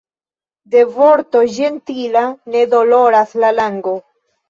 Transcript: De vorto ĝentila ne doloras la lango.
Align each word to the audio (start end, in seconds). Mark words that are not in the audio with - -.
De 0.75 0.81
vorto 0.95 1.43
ĝentila 1.59 2.25
ne 2.57 2.67
doloras 2.75 3.41
la 3.47 3.57
lango. 3.63 3.99